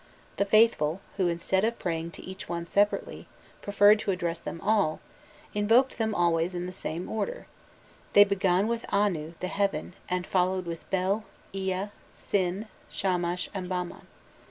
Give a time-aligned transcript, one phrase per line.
[0.37, 3.27] The faithful, who, instead of praying to each one separately,
[3.61, 4.99] preferred to address them all,
[5.53, 7.45] invoked them always in the same order:
[8.13, 14.07] they began with Anu, the heaven, and followed with Bel, Ea, Sin, Shamash, and Bamman.